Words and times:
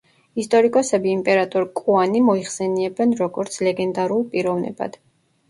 ისტორიკოსები 0.43 1.11
იმპერატორ 1.15 1.67
კოანი 1.81 2.23
მოიხსენიებენ, 2.31 3.15
როგორც 3.21 3.61
ლეგენდალურ 3.69 4.27
პიროვნებად. 4.35 5.01